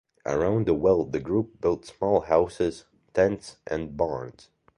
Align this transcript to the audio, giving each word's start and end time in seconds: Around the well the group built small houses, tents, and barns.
Around 0.25 0.65
the 0.65 0.73
well 0.73 1.05
the 1.05 1.19
group 1.19 1.61
built 1.61 1.85
small 1.85 2.21
houses, 2.21 2.85
tents, 3.13 3.57
and 3.67 3.95
barns. 3.95 4.49